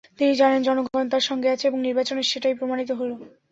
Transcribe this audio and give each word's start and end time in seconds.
তিনি 0.19 0.33
জানেন, 0.35 0.61
জনগণ 0.63 1.05
তাঁর 1.09 1.27
সঙ্গে 1.29 1.47
আছে, 1.49 1.65
এবং 1.67 1.79
নির্বাচনে 1.81 2.21
সেটাই 2.31 2.57
প্রমাণিত 2.59 2.89
হলো। 2.99 3.15